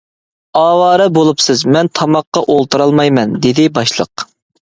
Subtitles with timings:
[0.59, 4.27] -ئاۋارە بولۇپسىز، مەن تاماققا ئولتۇرالمايمەن، -دېدى باشلىق.